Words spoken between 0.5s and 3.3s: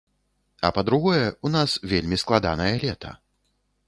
А па-другое, у нас вельмі складанае лета.